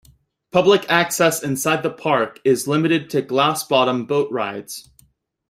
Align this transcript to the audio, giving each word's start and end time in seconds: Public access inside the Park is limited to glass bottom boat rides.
Public 0.49 0.83
access 0.89 1.43
inside 1.43 1.83
the 1.83 1.91
Park 1.91 2.39
is 2.43 2.67
limited 2.67 3.07
to 3.11 3.21
glass 3.21 3.63
bottom 3.67 4.07
boat 4.07 4.31
rides. 4.31 4.89